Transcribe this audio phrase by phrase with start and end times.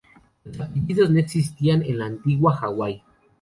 [0.45, 3.03] Los apellidos no existían en la antigua Hawái.